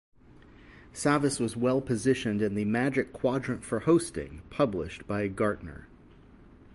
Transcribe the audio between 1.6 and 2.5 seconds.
positioned